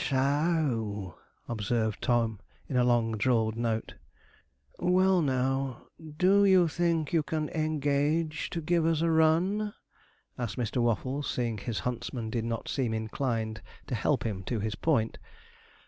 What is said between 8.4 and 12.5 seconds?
to give us a run?' asked Mr. Waffles, seeing his huntsman did